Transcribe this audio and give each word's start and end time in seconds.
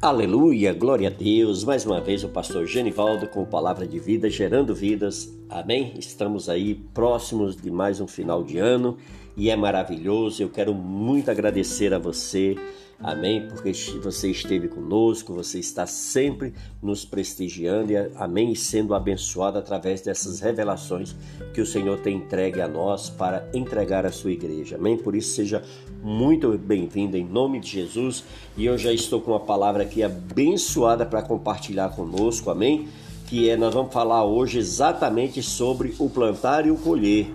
Aleluia, 0.00 0.72
glória 0.72 1.08
a 1.08 1.10
Deus. 1.10 1.64
Mais 1.64 1.84
uma 1.84 2.00
vez 2.00 2.22
o 2.22 2.28
pastor 2.28 2.64
Genivaldo 2.68 3.26
com 3.26 3.44
palavra 3.44 3.84
de 3.84 3.98
vida, 3.98 4.30
gerando 4.30 4.72
vidas. 4.72 5.28
Amém? 5.50 5.94
Estamos 5.98 6.48
aí 6.48 6.76
próximos 6.94 7.56
de 7.56 7.68
mais 7.68 8.00
um 8.00 8.06
final 8.06 8.44
de 8.44 8.58
ano 8.58 8.96
e 9.36 9.50
é 9.50 9.56
maravilhoso. 9.56 10.40
Eu 10.40 10.50
quero 10.50 10.72
muito 10.72 11.32
agradecer 11.32 11.92
a 11.92 11.98
você 11.98 12.54
Amém? 13.00 13.46
Porque 13.46 13.72
você 14.02 14.28
esteve 14.30 14.66
conosco, 14.66 15.32
você 15.32 15.60
está 15.60 15.86
sempre 15.86 16.52
nos 16.82 17.04
prestigiando, 17.04 17.92
e, 17.92 17.96
amém? 18.16 18.50
E 18.50 18.56
sendo 18.56 18.92
abençoado 18.92 19.56
através 19.56 20.00
dessas 20.00 20.40
revelações 20.40 21.14
que 21.54 21.60
o 21.60 21.66
Senhor 21.66 22.00
tem 22.00 22.16
entregue 22.16 22.60
a 22.60 22.66
nós 22.66 23.08
para 23.08 23.48
entregar 23.54 24.04
à 24.04 24.10
sua 24.10 24.32
igreja. 24.32 24.76
Amém? 24.76 24.98
Por 24.98 25.14
isso, 25.14 25.36
seja 25.36 25.62
muito 26.02 26.58
bem-vindo 26.58 27.16
em 27.16 27.24
nome 27.24 27.60
de 27.60 27.68
Jesus. 27.68 28.24
E 28.56 28.66
eu 28.66 28.76
já 28.76 28.92
estou 28.92 29.20
com 29.20 29.30
uma 29.30 29.40
palavra 29.40 29.84
aqui 29.84 30.02
abençoada 30.02 31.06
para 31.06 31.22
compartilhar 31.22 31.90
conosco. 31.90 32.50
Amém? 32.50 32.88
Que 33.28 33.48
é, 33.48 33.56
nós 33.56 33.72
vamos 33.72 33.92
falar 33.92 34.24
hoje 34.24 34.58
exatamente 34.58 35.40
sobre 35.40 35.94
o 36.00 36.10
plantar 36.10 36.66
e 36.66 36.70
o 36.72 36.76
colher. 36.76 37.28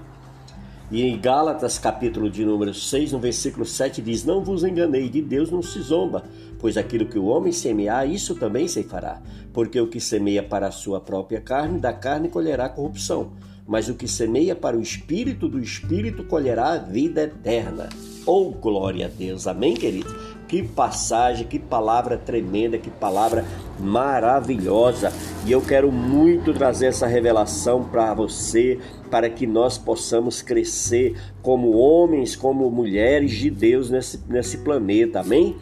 E 0.93 1.02
em 1.02 1.20
Gálatas, 1.20 1.79
capítulo 1.79 2.29
de 2.29 2.45
número 2.45 2.71
6, 2.71 3.13
no 3.13 3.20
versículo 3.20 3.65
7, 3.65 3.99
diz: 3.99 4.23
Não 4.23 4.43
vos 4.43 4.63
enganei, 4.63 5.09
de 5.09 5.23
Deus 5.23 5.49
não 5.49 5.63
se 5.63 5.81
zomba, 5.81 6.23
pois 6.59 6.77
aquilo 6.77 7.07
que 7.07 7.17
o 7.17 7.25
homem 7.25 7.51
semear, 7.51 8.07
isso 8.07 8.35
também 8.35 8.67
se 8.67 8.84
fará. 8.84 9.20
Porque 9.51 9.81
o 9.81 9.87
que 9.87 9.99
semeia 9.99 10.43
para 10.43 10.67
a 10.67 10.71
sua 10.71 11.01
própria 11.01 11.41
carne, 11.41 11.79
da 11.79 11.91
carne 11.91 12.29
colherá 12.29 12.70
corrupção. 12.70 13.34
Mas 13.65 13.89
o 13.89 13.95
que 13.95 14.07
semeia 14.07 14.55
para 14.55 14.77
o 14.77 14.81
espírito, 14.81 15.49
do 15.49 15.57
espírito 15.57 16.25
colherá 16.25 16.73
a 16.73 16.77
vida 16.77 17.23
eterna. 17.23 17.89
Oh, 18.23 18.51
glória 18.51 19.07
a 19.07 19.09
Deus. 19.09 19.48
Amém, 19.48 19.73
queridos? 19.73 20.13
Que 20.54 20.62
passagem, 20.62 21.48
que 21.48 21.57
palavra 21.57 22.15
tremenda, 22.15 22.77
que 22.77 22.91
palavra 22.91 23.43
maravilhosa. 23.79 25.12
E 25.48 25.51
eu 25.51 25.59
quero 25.59 25.91
muito 25.91 26.54
trazer 26.54 26.85
essa 26.85 27.07
revelação 27.07 27.84
para 27.84 28.13
você, 28.13 28.79
para 29.09 29.31
que 29.31 29.48
nós 29.48 29.79
possamos 29.79 30.43
crescer 30.43 31.20
como 31.41 31.71
homens, 31.71 32.35
como 32.35 32.70
mulheres 32.70 33.31
de 33.31 33.49
Deus 33.49 33.90
nesse, 33.90 34.24
nesse 34.29 34.59
planeta. 34.59 35.21
Amém? 35.21 35.57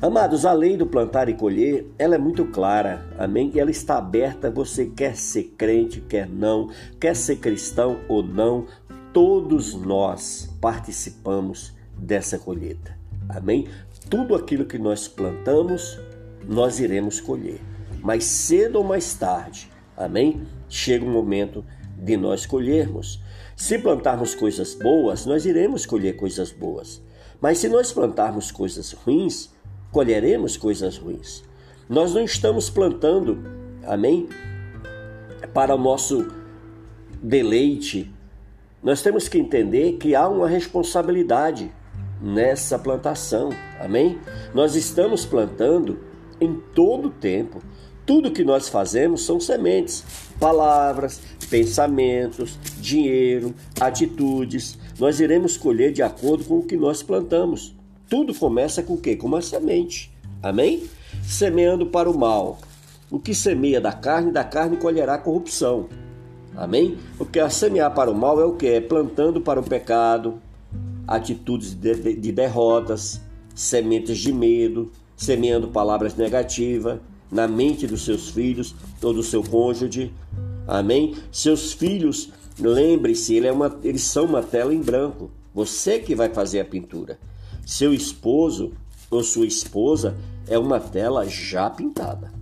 Amados, 0.00 0.44
a 0.44 0.52
lei 0.52 0.76
do 0.76 0.84
plantar 0.84 1.28
e 1.28 1.34
colher, 1.34 1.86
ela 1.96 2.16
é 2.16 2.18
muito 2.18 2.44
clara, 2.46 3.06
amém? 3.16 3.52
Ela 3.54 3.70
está 3.70 3.96
aberta, 3.96 4.50
você 4.50 4.86
quer 4.86 5.14
ser 5.14 5.54
crente, 5.56 6.00
quer 6.00 6.28
não, 6.28 6.68
quer 6.98 7.14
ser 7.14 7.36
cristão 7.36 8.00
ou 8.08 8.24
não, 8.24 8.66
todos 9.12 9.72
nós 9.72 10.52
participamos 10.60 11.72
dessa 11.96 12.40
colheita. 12.40 13.01
Amém? 13.34 13.66
Tudo 14.10 14.34
aquilo 14.34 14.66
que 14.66 14.78
nós 14.78 15.08
plantamos, 15.08 15.98
nós 16.46 16.78
iremos 16.78 17.20
colher. 17.20 17.60
Mas 18.02 18.24
cedo 18.24 18.76
ou 18.76 18.84
mais 18.84 19.14
tarde, 19.14 19.70
amém? 19.96 20.42
Chega 20.68 21.04
o 21.04 21.08
momento 21.08 21.64
de 21.96 22.16
nós 22.16 22.44
colhermos. 22.44 23.20
Se 23.56 23.78
plantarmos 23.78 24.34
coisas 24.34 24.74
boas, 24.74 25.24
nós 25.24 25.46
iremos 25.46 25.86
colher 25.86 26.16
coisas 26.16 26.50
boas. 26.50 27.00
Mas 27.40 27.58
se 27.58 27.68
nós 27.68 27.92
plantarmos 27.92 28.50
coisas 28.50 28.92
ruins, 28.92 29.50
colheremos 29.90 30.56
coisas 30.56 30.98
ruins. 30.98 31.44
Nós 31.88 32.14
não 32.14 32.24
estamos 32.24 32.68
plantando, 32.68 33.38
amém? 33.84 34.28
Para 35.54 35.74
o 35.74 35.78
nosso 35.78 36.28
deleite. 37.22 38.12
Nós 38.82 39.00
temos 39.02 39.28
que 39.28 39.38
entender 39.38 39.92
que 39.92 40.14
há 40.14 40.28
uma 40.28 40.48
responsabilidade 40.48 41.72
nessa 42.22 42.78
plantação. 42.78 43.50
Amém? 43.80 44.18
Nós 44.54 44.76
estamos 44.76 45.26
plantando 45.26 45.98
em 46.40 46.54
todo 46.74 47.08
o 47.08 47.10
tempo. 47.10 47.60
Tudo 48.06 48.32
que 48.32 48.44
nós 48.44 48.68
fazemos 48.68 49.24
são 49.24 49.38
sementes, 49.38 50.04
palavras, 50.38 51.20
pensamentos, 51.48 52.58
dinheiro, 52.80 53.54
atitudes. 53.80 54.78
Nós 54.98 55.20
iremos 55.20 55.56
colher 55.56 55.92
de 55.92 56.02
acordo 56.02 56.44
com 56.44 56.58
o 56.58 56.62
que 56.64 56.76
nós 56.76 57.02
plantamos. 57.02 57.74
Tudo 58.08 58.34
começa 58.34 58.82
com 58.82 58.94
o 58.94 59.00
quê? 59.00 59.16
Com 59.16 59.26
uma 59.26 59.40
semente. 59.40 60.12
Amém? 60.42 60.84
Semeando 61.22 61.86
para 61.86 62.10
o 62.10 62.18
mal. 62.18 62.58
O 63.10 63.18
que 63.18 63.34
semeia 63.34 63.80
da 63.80 63.92
carne, 63.92 64.32
da 64.32 64.42
carne 64.42 64.76
colherá 64.76 65.16
corrupção. 65.16 65.88
Amém? 66.56 66.98
Porque 67.16 67.38
a 67.38 67.48
semear 67.48 67.94
para 67.94 68.10
o 68.10 68.14
mal 68.14 68.40
é 68.40 68.44
o 68.44 68.54
que? 68.54 68.66
É 68.66 68.80
plantando 68.80 69.40
para 69.40 69.60
o 69.60 69.62
pecado, 69.62 70.40
atitudes 71.14 71.74
de, 71.74 71.94
de, 71.94 72.14
de 72.14 72.32
derrotas, 72.32 73.20
sementes 73.54 74.18
de 74.18 74.32
medo, 74.32 74.90
semeando 75.16 75.68
palavras 75.68 76.14
negativas 76.14 76.98
na 77.30 77.46
mente 77.46 77.86
dos 77.86 78.04
seus 78.04 78.30
filhos 78.30 78.74
ou 79.02 79.12
do 79.12 79.22
seu 79.22 79.42
cônjuge. 79.42 80.12
Amém? 80.66 81.14
Seus 81.30 81.72
filhos, 81.72 82.30
lembre-se, 82.58 83.34
ele 83.34 83.46
é 83.46 83.52
uma, 83.52 83.78
eles 83.82 84.02
são 84.02 84.24
uma 84.24 84.42
tela 84.42 84.74
em 84.74 84.80
branco. 84.80 85.30
Você 85.54 85.98
que 85.98 86.14
vai 86.14 86.30
fazer 86.30 86.60
a 86.60 86.64
pintura. 86.64 87.18
Seu 87.66 87.92
esposo 87.92 88.72
ou 89.10 89.22
sua 89.22 89.46
esposa 89.46 90.16
é 90.46 90.58
uma 90.58 90.80
tela 90.80 91.28
já 91.28 91.68
pintada. 91.68 92.32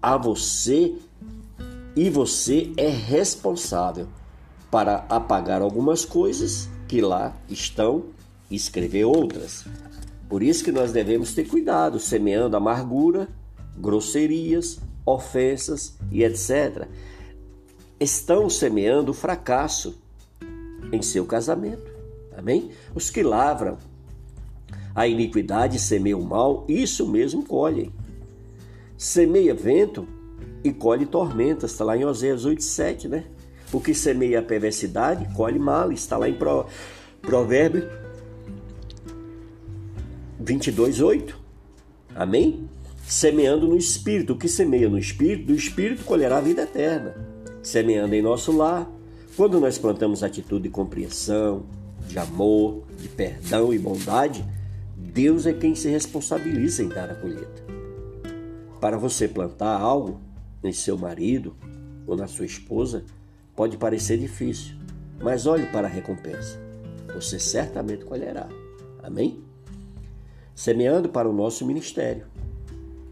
A 0.00 0.16
você 0.16 0.94
e 1.96 2.08
você 2.08 2.72
é 2.76 2.88
responsável 2.88 4.06
para 4.70 5.04
apagar 5.08 5.62
algumas 5.62 6.04
coisas 6.04 6.68
que 6.88 7.00
lá 7.02 7.36
estão 7.48 8.06
e 8.50 8.56
escrever 8.56 9.04
outras. 9.04 9.64
Por 10.28 10.42
isso 10.42 10.64
que 10.64 10.72
nós 10.72 10.90
devemos 10.90 11.34
ter 11.34 11.46
cuidado, 11.46 12.00
semeando 12.00 12.56
amargura, 12.56 13.28
grosserias, 13.76 14.80
ofensas 15.04 15.96
e 16.10 16.24
etc. 16.24 16.88
Estão 18.00 18.48
semeando 18.48 19.12
fracasso 19.12 19.98
em 20.90 21.02
seu 21.02 21.24
casamento. 21.26 21.90
Amém? 22.36 22.70
Os 22.94 23.10
que 23.10 23.22
lavram 23.22 23.78
a 24.94 25.06
iniquidade 25.06 25.78
semeiam 25.78 26.20
mal, 26.22 26.64
isso 26.68 27.06
mesmo 27.06 27.44
colhem. 27.44 27.92
Semeia 28.96 29.54
vento 29.54 30.08
e 30.64 30.72
colhe 30.72 31.06
tormentas, 31.06 31.70
está 31.70 31.84
lá 31.84 31.96
em 31.96 32.04
Oséias 32.04 32.44
8,7, 32.44 33.08
né? 33.08 33.24
O 33.72 33.80
que 33.80 33.94
semeia 33.94 34.40
a 34.40 34.42
perversidade, 34.42 35.28
colhe 35.34 35.58
mal. 35.58 35.92
Está 35.92 36.16
lá 36.16 36.28
em 36.28 36.34
Pro, 36.34 36.66
Provérbio 37.20 37.88
22, 40.40 41.00
8. 41.00 41.38
Amém? 42.14 42.68
Semeando 43.06 43.66
no 43.66 43.76
Espírito. 43.76 44.32
O 44.32 44.36
que 44.36 44.48
semeia 44.48 44.88
no 44.88 44.98
Espírito, 44.98 45.46
do 45.46 45.54
Espírito 45.54 46.04
colherá 46.04 46.38
a 46.38 46.40
vida 46.40 46.62
eterna. 46.62 47.14
Semeando 47.62 48.14
em 48.14 48.22
nosso 48.22 48.56
lar. 48.56 48.90
Quando 49.36 49.60
nós 49.60 49.78
plantamos 49.78 50.22
atitude 50.22 50.64
de 50.64 50.70
compreensão, 50.70 51.66
de 52.06 52.18
amor, 52.18 52.84
de 52.96 53.08
perdão 53.08 53.72
e 53.72 53.78
bondade, 53.78 54.44
Deus 54.96 55.46
é 55.46 55.52
quem 55.52 55.74
se 55.74 55.88
responsabiliza 55.88 56.82
em 56.82 56.88
dar 56.88 57.10
a 57.10 57.14
colheita. 57.14 57.62
Para 58.80 58.96
você 58.96 59.28
plantar 59.28 59.78
algo 59.78 60.20
em 60.64 60.72
seu 60.72 60.96
marido 60.96 61.54
ou 62.06 62.16
na 62.16 62.26
sua 62.26 62.46
esposa, 62.46 63.04
Pode 63.58 63.76
parecer 63.76 64.16
difícil, 64.18 64.76
mas 65.20 65.44
olhe 65.44 65.66
para 65.66 65.88
a 65.88 65.90
recompensa. 65.90 66.60
Você 67.12 67.40
certamente 67.40 68.04
colherá. 68.04 68.48
Amém? 69.02 69.42
Semeando 70.54 71.08
para 71.08 71.28
o 71.28 71.32
nosso 71.32 71.66
ministério. 71.66 72.26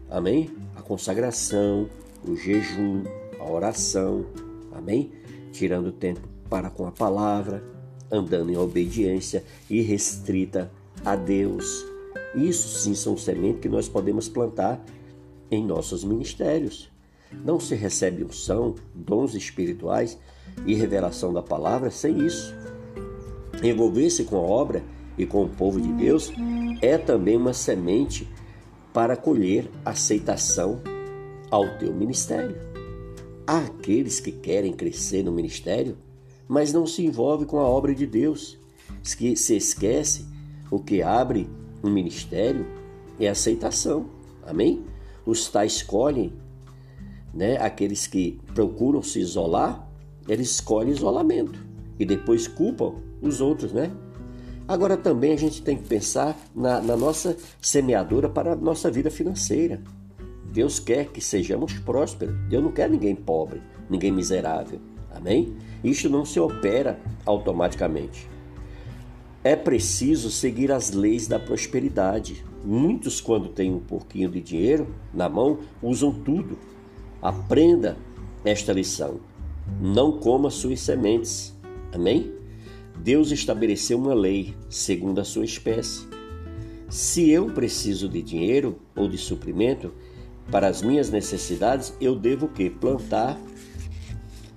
Amém? 0.09 0.49
A 0.73 0.81
consagração, 0.81 1.89
o 2.25 2.33
jejum, 2.37 3.03
a 3.37 3.43
oração. 3.43 4.25
Amém? 4.71 5.11
Tirando 5.51 5.91
tempo 5.91 6.21
para 6.49 6.69
com 6.69 6.87
a 6.87 6.93
palavra, 6.93 7.61
andando 8.09 8.49
em 8.49 8.55
obediência 8.55 9.43
irrestrita 9.69 10.71
a 11.03 11.17
Deus. 11.17 11.85
Isso 12.33 12.69
sim 12.69 12.95
são 12.95 13.17
sementes 13.17 13.59
que 13.59 13.67
nós 13.67 13.89
podemos 13.89 14.29
plantar 14.29 14.81
em 15.51 15.65
nossos 15.65 16.05
ministérios. 16.05 16.89
Não 17.31 17.59
se 17.59 17.75
recebe 17.75 18.23
unção, 18.23 18.75
dons 18.93 19.35
espirituais 19.35 20.17
e 20.65 20.73
revelação 20.73 21.33
da 21.33 21.41
palavra 21.41 21.91
sem 21.91 22.25
isso. 22.25 22.55
Envolver-se 23.63 24.23
com 24.23 24.37
a 24.37 24.41
obra 24.41 24.83
e 25.17 25.25
com 25.25 25.43
o 25.43 25.49
povo 25.49 25.81
de 25.81 25.91
Deus 25.93 26.31
é 26.81 26.97
também 26.97 27.35
uma 27.35 27.53
semente 27.53 28.27
para 28.93 29.15
colher 29.15 29.69
aceitação 29.83 30.81
ao 31.49 31.77
teu 31.77 31.93
ministério. 31.93 32.55
Há 33.45 33.59
aqueles 33.59 34.19
que 34.19 34.31
querem 34.31 34.73
crescer 34.73 35.23
no 35.23 35.31
ministério, 35.31 35.97
mas 36.47 36.73
não 36.73 36.85
se 36.85 37.05
envolvem 37.05 37.47
com 37.47 37.59
a 37.59 37.67
obra 37.67 37.95
de 37.95 38.05
Deus, 38.05 38.57
que 39.17 39.35
se 39.35 39.55
esquece 39.55 40.25
o 40.69 40.79
que 40.79 41.01
abre 41.01 41.49
um 41.83 41.89
ministério 41.89 42.65
é 43.19 43.27
aceitação. 43.27 44.07
Amém? 44.45 44.85
Os 45.25 45.49
tais 45.49 45.73
escolhem 45.73 46.33
né, 47.33 47.57
aqueles 47.57 48.07
que 48.07 48.39
procuram 48.53 49.01
se 49.01 49.19
isolar, 49.19 49.87
eles 50.27 50.51
escolhem 50.51 50.91
isolamento 50.91 51.65
e 51.99 52.05
depois 52.05 52.47
culpam 52.47 52.95
os 53.21 53.41
outros, 53.41 53.71
né? 53.71 53.91
Agora 54.67 54.97
também 54.97 55.31
a 55.31 55.37
gente 55.37 55.61
tem 55.61 55.77
que 55.77 55.87
pensar 55.87 56.37
na, 56.53 56.81
na 56.81 56.97
nossa 56.97 57.37
semeadura 57.61 58.27
para 58.27 58.51
a 58.51 58.55
nossa 58.55 58.91
vida 58.91 59.09
financeira. 59.09 59.81
Deus 60.51 60.77
quer 60.79 61.07
que 61.07 61.21
sejamos 61.21 61.73
prósperos. 61.79 62.35
Deus 62.49 62.63
não 62.63 62.71
quer 62.71 62.89
ninguém 62.89 63.15
pobre, 63.15 63.61
ninguém 63.89 64.11
miserável. 64.11 64.79
Amém? 65.09 65.55
Isto 65.83 66.09
não 66.09 66.25
se 66.25 66.39
opera 66.39 66.99
automaticamente. 67.25 68.29
É 69.43 69.55
preciso 69.55 70.29
seguir 70.29 70.71
as 70.71 70.91
leis 70.91 71.27
da 71.27 71.39
prosperidade. 71.39 72.43
Muitos, 72.65 73.21
quando 73.21 73.47
têm 73.49 73.73
um 73.73 73.79
pouquinho 73.79 74.29
de 74.29 74.41
dinheiro 74.41 74.93
na 75.13 75.29
mão, 75.29 75.59
usam 75.81 76.11
tudo. 76.11 76.57
Aprenda 77.21 77.97
esta 78.45 78.71
lição. 78.71 79.19
Não 79.81 80.19
coma 80.19 80.49
suas 80.49 80.79
sementes. 80.79 81.55
Amém? 81.93 82.31
Deus 82.97 83.31
estabeleceu 83.31 83.97
uma 83.97 84.13
lei 84.13 84.55
segundo 84.69 85.19
a 85.19 85.23
sua 85.23 85.45
espécie. 85.45 86.07
Se 86.89 87.29
eu 87.29 87.47
preciso 87.47 88.07
de 88.07 88.21
dinheiro 88.21 88.79
ou 88.95 89.07
de 89.07 89.17
suprimento 89.17 89.91
para 90.49 90.67
as 90.67 90.81
minhas 90.81 91.09
necessidades, 91.09 91.93
eu 91.99 92.15
devo 92.15 92.47
que 92.47 92.69
plantar 92.69 93.37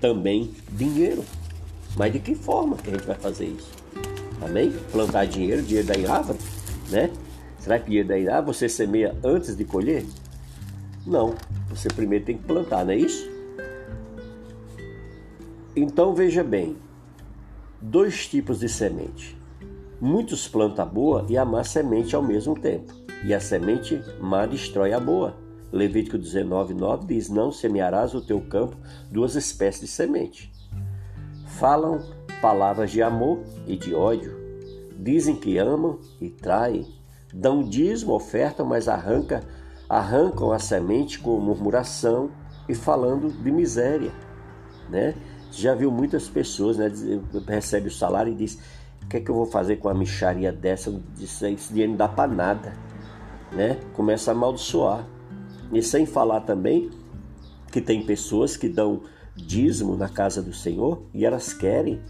também 0.01 0.51
dinheiro. 0.73 1.25
Mas 1.97 2.13
de 2.13 2.21
que 2.21 2.35
forma 2.35 2.77
que 2.77 2.91
a 2.91 2.93
gente 2.93 3.07
vai 3.07 3.17
fazer 3.17 3.47
isso? 3.47 3.71
Amém? 4.41 4.73
Plantar 4.93 5.27
dinheiro, 5.27 5.63
dinheiro 5.63 5.89
da 5.89 6.13
árvore, 6.13 6.39
né? 6.89 7.11
Será 7.59 7.79
que 7.79 7.87
dinheiro 7.87 8.09
da 8.09 8.37
árvore 8.37 8.57
você 8.57 8.69
semeia 8.69 9.15
antes 9.23 9.57
de 9.57 9.65
colher? 9.65 10.05
Não, 11.11 11.35
você 11.69 11.89
primeiro 11.89 12.25
tem 12.25 12.39
que 12.39 12.45
plantar, 12.45 12.85
não 12.85 12.93
é 12.93 12.97
isso? 12.97 13.29
Então 15.75 16.15
veja 16.15 16.45
bem, 16.45 16.77
dois 17.81 18.29
tipos 18.29 18.61
de 18.61 18.69
semente. 18.69 19.37
Muitos 20.01 20.47
plantam 20.47 20.85
a 20.85 20.89
boa 20.89 21.27
e 21.29 21.37
a 21.37 21.45
má 21.45 21.65
semente 21.65 22.15
ao 22.15 22.23
mesmo 22.23 22.57
tempo, 22.57 22.95
e 23.25 23.35
a 23.35 23.41
semente 23.41 24.01
má 24.21 24.47
destrói 24.47 24.93
a 24.93 25.01
boa. 25.01 25.35
Levítico 25.73 26.17
19, 26.17 26.75
9 26.75 27.07
diz: 27.09 27.29
Não 27.29 27.51
semearás 27.51 28.15
o 28.15 28.21
teu 28.21 28.41
campo 28.43 28.77
duas 29.11 29.35
espécies 29.35 29.81
de 29.81 29.89
semente. 29.89 30.53
Falam 31.59 32.05
palavras 32.41 32.93
de 32.93 33.03
amor 33.03 33.41
e 33.67 33.77
de 33.77 33.93
ódio. 33.93 34.39
Dizem 34.97 35.35
que 35.35 35.59
amam 35.59 35.99
e 36.21 36.31
traem. 36.31 36.87
Dão 37.35 37.65
dízimo, 37.65 38.13
oferta, 38.13 38.65
mas 38.65 38.87
arranca, 38.89 39.43
arrancam 39.91 40.53
a 40.53 40.59
semente 40.61 41.19
com 41.19 41.41
murmuração 41.41 42.31
e 42.69 42.75
falando 42.77 43.29
de 43.29 43.51
miséria. 43.51 44.13
Né? 44.89 45.17
Já 45.51 45.75
viu 45.75 45.91
muitas 45.91 46.29
pessoas, 46.29 46.77
né? 46.77 46.91
Recebe 47.49 47.89
o 47.89 47.91
salário 47.91 48.33
e 48.33 48.37
diz: 48.37 48.57
O 49.03 49.09
que 49.09 49.17
é 49.17 49.21
que 49.21 49.29
eu 49.29 49.35
vou 49.35 49.47
fazer 49.47 49.77
com 49.77 49.89
a 49.89 49.95
micharia 49.95 50.53
dessa? 50.53 50.95
Esse 51.21 51.69
dinheiro 51.71 51.91
não 51.91 51.99
dá 51.99 52.09
para 52.09 52.33
nada. 52.33 52.73
Né? 53.51 53.81
Começa 53.93 54.31
a 54.31 54.33
amaldiçoar. 54.35 55.05
E 55.73 55.83
sem 55.83 56.07
falar 56.07 56.43
também 56.43 56.89
que 57.73 57.81
tem 57.81 58.05
pessoas 58.05 58.57
que 58.57 58.69
dão 58.69 59.03
dízimo 59.35 59.97
na 59.97 60.09
casa 60.09 60.41
do 60.41 60.53
Senhor 60.53 61.03
e 61.13 61.25
elas 61.25 61.53
querem 61.53 62.01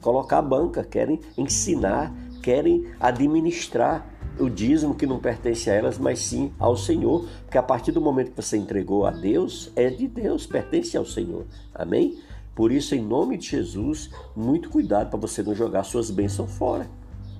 colocar 0.00 0.38
a 0.38 0.42
banca, 0.42 0.82
querem 0.82 1.20
ensinar, 1.36 2.12
querem 2.42 2.86
administrar 2.98 4.06
o 4.40 4.48
dízimo 4.48 4.94
que 4.94 5.06
não 5.06 5.18
pertence 5.18 5.70
a 5.70 5.74
elas, 5.74 5.98
mas 5.98 6.20
sim 6.20 6.52
ao 6.58 6.76
Senhor, 6.76 7.28
porque 7.42 7.58
a 7.58 7.62
partir 7.62 7.92
do 7.92 8.00
momento 8.00 8.30
que 8.30 8.42
você 8.42 8.56
entregou 8.56 9.06
a 9.06 9.10
Deus, 9.10 9.70
é 9.76 9.90
de 9.90 10.08
Deus, 10.08 10.46
pertence 10.46 10.96
ao 10.96 11.04
Senhor. 11.04 11.44
Amém? 11.74 12.18
Por 12.54 12.72
isso, 12.72 12.94
em 12.94 13.02
nome 13.02 13.36
de 13.36 13.48
Jesus, 13.48 14.10
muito 14.34 14.68
cuidado 14.70 15.10
para 15.10 15.18
você 15.18 15.42
não 15.42 15.54
jogar 15.54 15.84
suas 15.84 16.10
bênçãos 16.10 16.50
fora. 16.50 16.88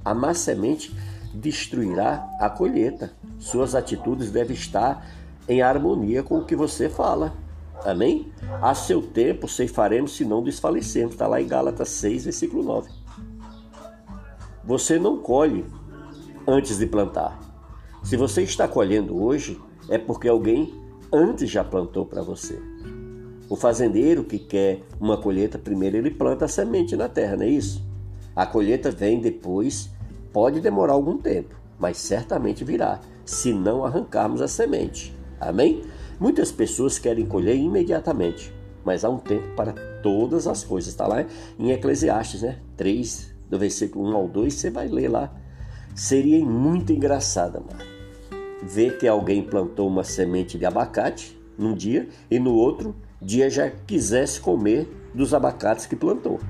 A 0.04 0.14
má 0.14 0.32
semente 0.34 0.94
destruirá 1.34 2.28
a 2.40 2.48
colheita. 2.48 3.12
Suas 3.38 3.74
atitudes 3.74 4.30
devem 4.30 4.54
estar 4.54 5.06
em 5.48 5.62
harmonia 5.62 6.22
com 6.22 6.38
o 6.38 6.44
que 6.44 6.56
você 6.56 6.88
fala. 6.88 7.34
Amém? 7.84 8.32
A 8.60 8.74
seu 8.74 9.02
tempo 9.02 9.48
ceifaremos 9.48 10.16
se 10.16 10.24
não 10.24 10.42
desfalecemos. 10.42 11.12
Está 11.12 11.26
lá 11.26 11.40
em 11.40 11.46
Gálatas 11.46 11.88
6, 11.88 12.24
versículo 12.24 12.62
9. 12.62 12.90
Você 14.64 14.98
não 14.98 15.18
colhe 15.18 15.64
antes 16.50 16.78
de 16.78 16.86
plantar. 16.86 17.38
Se 18.02 18.16
você 18.16 18.42
está 18.42 18.66
colhendo 18.66 19.22
hoje, 19.22 19.60
é 19.88 19.96
porque 19.96 20.28
alguém 20.28 20.74
antes 21.12 21.48
já 21.48 21.62
plantou 21.62 22.04
para 22.04 22.22
você. 22.22 22.60
O 23.48 23.54
fazendeiro 23.54 24.24
que 24.24 24.38
quer 24.38 24.82
uma 25.00 25.16
colheita, 25.16 25.58
primeiro 25.58 25.96
ele 25.96 26.10
planta 26.10 26.46
a 26.46 26.48
semente 26.48 26.96
na 26.96 27.08
terra, 27.08 27.36
não 27.36 27.44
é 27.44 27.48
isso? 27.48 27.84
A 28.34 28.46
colheita 28.46 28.90
vem 28.90 29.20
depois, 29.20 29.90
pode 30.32 30.60
demorar 30.60 30.94
algum 30.94 31.16
tempo, 31.18 31.54
mas 31.78 31.98
certamente 31.98 32.64
virá, 32.64 33.00
se 33.24 33.52
não 33.52 33.84
arrancarmos 33.84 34.40
a 34.40 34.48
semente. 34.48 35.16
Amém? 35.40 35.82
Muitas 36.18 36.50
pessoas 36.52 36.98
querem 36.98 37.26
colher 37.26 37.56
imediatamente, 37.56 38.52
mas 38.84 39.04
há 39.04 39.08
um 39.08 39.18
tempo 39.18 39.54
para 39.54 39.72
todas 40.02 40.46
as 40.46 40.64
coisas. 40.64 40.90
Está 40.90 41.06
lá 41.06 41.24
em 41.58 41.70
Eclesiastes, 41.70 42.42
né? 42.42 42.58
3, 42.76 43.34
do 43.48 43.58
versículo 43.58 44.08
1 44.10 44.16
ao 44.16 44.28
2, 44.28 44.52
você 44.52 44.70
vai 44.70 44.88
ler 44.88 45.08
lá. 45.08 45.32
Seria 45.94 46.44
muito 46.44 46.92
engraçado, 46.92 47.64
ver 48.62 48.98
que 48.98 49.06
alguém 49.06 49.42
plantou 49.42 49.88
uma 49.88 50.04
semente 50.04 50.58
de 50.58 50.64
abacate 50.64 51.38
num 51.58 51.74
dia 51.74 52.08
e 52.30 52.38
no 52.38 52.54
outro 52.54 52.94
dia 53.20 53.50
já 53.50 53.70
quisesse 53.70 54.40
comer 54.40 54.88
dos 55.14 55.34
abacates 55.34 55.86
que 55.86 55.96
plantou. 55.96 56.40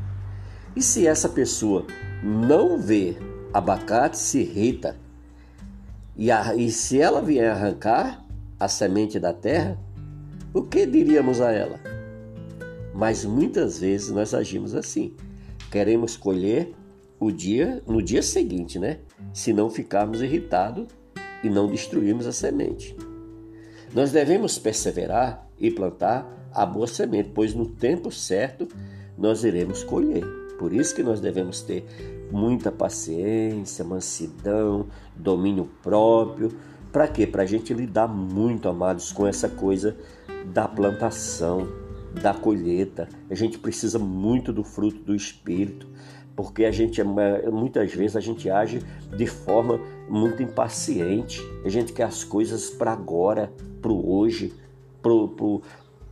E 0.76 0.82
se 0.82 1.06
essa 1.06 1.28
pessoa 1.28 1.84
não 2.22 2.78
vê 2.78 3.16
abacate, 3.52 4.18
se 4.18 4.40
irrita. 4.40 4.96
E, 6.16 6.30
a, 6.30 6.54
e 6.54 6.70
se 6.70 7.00
ela 7.00 7.20
vier 7.20 7.50
arrancar, 7.50 8.24
a 8.58 8.68
semente 8.68 9.18
da 9.18 9.32
terra, 9.32 9.78
o 10.52 10.62
que 10.62 10.84
diríamos 10.84 11.40
a 11.40 11.50
ela? 11.50 11.80
Mas 12.94 13.24
muitas 13.24 13.78
vezes 13.78 14.10
nós 14.10 14.34
agimos 14.34 14.74
assim. 14.74 15.14
Queremos 15.70 16.16
colher 16.16 16.74
o 17.20 17.30
dia 17.30 17.82
no 17.86 18.02
dia 18.02 18.22
seguinte, 18.22 18.78
né? 18.78 18.98
Se 19.32 19.52
não 19.52 19.68
ficarmos 19.68 20.22
irritados 20.22 20.86
e 21.44 21.50
não 21.50 21.68
destruirmos 21.68 22.26
a 22.26 22.32
semente. 22.32 22.96
Nós 23.94 24.10
devemos 24.10 24.58
perseverar 24.58 25.46
e 25.58 25.70
plantar 25.70 26.26
a 26.52 26.64
boa 26.64 26.86
semente, 26.86 27.30
pois 27.34 27.54
no 27.54 27.66
tempo 27.66 28.10
certo 28.10 28.66
nós 29.16 29.44
iremos 29.44 29.84
colher. 29.84 30.24
Por 30.58 30.72
isso 30.72 30.94
que 30.94 31.02
nós 31.02 31.20
devemos 31.20 31.62
ter 31.62 31.84
muita 32.30 32.72
paciência, 32.72 33.84
mansidão, 33.84 34.86
domínio 35.16 35.68
próprio, 35.82 36.50
para 36.92 37.06
quê? 37.06 37.26
Para 37.26 37.44
a 37.44 37.46
gente 37.46 37.72
lidar 37.72 38.08
muito, 38.08 38.68
amados, 38.68 39.12
com 39.12 39.26
essa 39.26 39.48
coisa 39.48 39.96
da 40.46 40.66
plantação, 40.66 41.68
da 42.20 42.34
colheita. 42.34 43.08
A 43.30 43.34
gente 43.34 43.58
precisa 43.58 43.98
muito 43.98 44.52
do 44.52 44.64
fruto 44.64 44.98
do 44.98 45.14
Espírito, 45.14 45.86
porque 46.42 46.64
a 46.64 46.70
gente 46.70 47.00
é, 47.00 47.50
muitas 47.50 47.92
vezes 47.92 48.16
a 48.16 48.20
gente 48.20 48.48
age 48.48 48.82
de 49.14 49.26
forma 49.26 49.78
muito 50.08 50.42
impaciente. 50.42 51.40
A 51.64 51.68
gente 51.68 51.92
quer 51.92 52.04
as 52.04 52.24
coisas 52.24 52.70
para 52.70 52.92
agora, 52.92 53.52
para 53.82 53.92
o 53.92 54.16
hoje, 54.16 54.54
pro, 55.02 55.28
pro, 55.28 55.62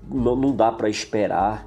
não, 0.07 0.37
não 0.37 0.55
dá 0.55 0.71
para 0.71 0.91
esperar. 0.91 1.67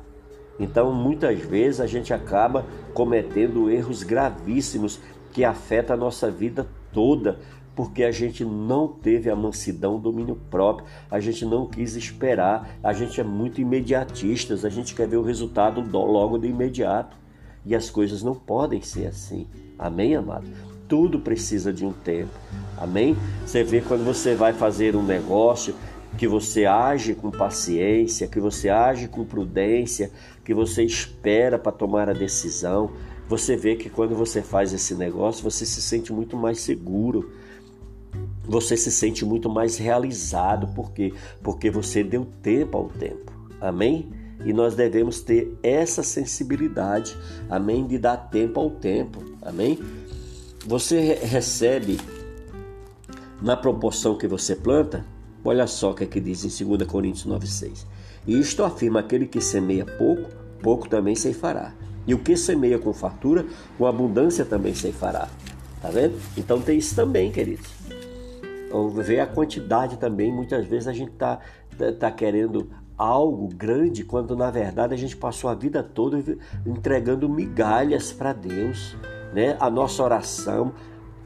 Então, 0.60 0.94
muitas 0.94 1.40
vezes 1.40 1.82
a 1.82 1.88
gente 1.88 2.14
acaba 2.14 2.64
cometendo 2.94 3.70
erros 3.70 4.04
gravíssimos 4.04 5.00
que 5.34 5.44
afetam 5.44 5.96
a 5.96 6.00
nossa 6.00 6.30
vida 6.30 6.68
toda, 6.94 7.40
porque 7.76 8.04
a 8.04 8.12
gente 8.12 8.46
não 8.46 8.88
teve 8.88 9.28
a 9.28 9.36
mansidão, 9.36 9.96
o 9.96 10.00
domínio 10.00 10.36
próprio, 10.52 10.86
a 11.10 11.20
gente 11.20 11.46
não 11.46 11.66
quis 11.66 11.96
esperar, 11.96 12.78
a 12.84 12.94
gente 12.94 13.20
é 13.20 13.24
muito 13.24 13.60
imediatistas, 13.60 14.64
a 14.64 14.70
gente 14.70 14.94
quer 14.94 15.08
ver 15.08 15.18
o 15.18 15.24
resultado 15.24 15.82
logo 15.82 16.38
de 16.38 16.48
imediato. 16.48 17.18
E 17.66 17.76
as 17.76 17.90
coisas 17.90 18.24
não 18.24 18.36
podem 18.36 18.82
ser 18.82 19.08
assim. 19.08 19.48
Amém, 19.78 20.16
amado? 20.16 20.48
Tudo 20.88 21.20
precisa 21.20 21.72
de 21.72 21.86
um 21.86 21.92
tempo. 21.92 22.32
Amém? 22.78 23.16
Você 23.46 23.64
vê 23.64 23.82
quando 23.82 24.04
você 24.04 24.36
vai 24.36 24.54
fazer 24.54 24.96
um 24.96 25.04
negócio, 25.04 25.76
que 26.18 26.28
você 26.28 26.66
age 26.66 27.14
com 27.16 27.32
paciência, 27.32 28.28
que 28.28 28.40
você 28.40 28.70
age 28.70 29.08
com 29.08 29.24
prudência, 29.24 30.12
que 30.44 30.54
você 30.54 30.84
espera 30.84 31.58
para 31.58 31.72
tomar 31.72 32.10
a 32.10 32.14
decisão. 32.14 32.92
Você 33.30 33.56
vê 33.56 33.76
que 33.76 33.90
quando 33.90 34.16
você 34.16 34.42
faz 34.42 34.74
esse 34.74 34.94
negócio, 34.96 35.44
você 35.44 35.66
se 35.66 35.82
sente 35.82 36.12
muito 36.12 36.36
mais 36.36 36.60
seguro 36.60 37.32
você 38.52 38.76
se 38.76 38.92
sente 38.92 39.24
muito 39.24 39.50
mais 39.50 39.78
realizado, 39.78 40.68
por 40.74 40.92
quê? 40.92 41.14
Porque 41.42 41.70
você 41.70 42.04
deu 42.04 42.26
tempo 42.42 42.78
ao 42.78 42.90
tempo. 42.90 43.32
Amém? 43.60 44.10
E 44.46 44.54
nós 44.54 44.76
devemos 44.76 45.22
ter 45.22 45.58
essa 45.62 46.02
sensibilidade, 46.02 47.16
amém, 47.50 47.86
de 47.86 47.98
dar 47.98 48.18
tempo 48.18 48.60
ao 48.60 48.70
tempo. 48.70 49.24
Amém? 49.42 49.80
Você 50.66 51.16
recebe 51.16 52.00
na 53.42 53.58
proporção 53.58 54.18
que 54.18 54.28
você 54.28 54.56
planta. 54.56 55.06
Olha 55.44 55.66
só 55.66 55.92
o 55.92 55.94
que, 55.94 56.04
é 56.04 56.08
que 56.08 56.20
diz 56.20 56.44
em 56.44 56.66
2 56.66 56.88
Coríntios 56.88 57.26
9:6. 57.26 57.86
E 58.28 58.40
isto 58.40 58.64
afirma 58.64 59.00
aquele 59.00 59.26
que 59.26 59.42
semeia 59.42 59.86
pouco, 59.86 60.30
pouco 60.62 60.88
também 60.88 61.16
ceifará. 61.16 61.74
E 62.06 62.14
o 62.14 62.20
que 62.20 62.36
semeia 62.38 62.78
com 62.78 62.94
fartura, 62.94 63.46
com 63.78 63.86
abundância 63.86 64.46
também 64.46 64.74
ceifará. 64.74 65.28
Tá 65.82 65.90
vendo? 65.90 66.20
Então 66.38 66.62
tem 66.62 66.78
isso 66.78 66.96
também, 66.96 67.32
queridos. 67.32 67.68
Ver 68.96 69.20
a 69.20 69.28
quantidade 69.28 69.98
também, 69.98 70.32
muitas 70.32 70.66
vezes 70.66 70.88
a 70.88 70.94
gente 70.94 71.12
tá, 71.14 71.40
tá 72.00 72.12
querendo 72.12 72.70
algo 73.02 73.48
grande 73.48 74.04
quando 74.04 74.36
na 74.36 74.52
verdade 74.52 74.94
a 74.94 74.98
gente 74.98 75.18
passou 75.18 75.50
a 75.50 75.56
vida 75.56 75.82
toda 75.82 76.24
entregando 76.64 77.28
migalhas 77.28 78.14
para 78.14 78.32
Deus, 78.32 78.96
né? 79.34 79.58
A 79.60 79.72
nossa 79.72 80.04
oração 80.04 80.72